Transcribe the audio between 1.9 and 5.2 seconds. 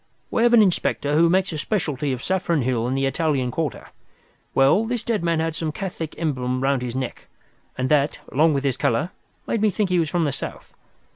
of Saffron Hill and the Italian Quarter. Well, this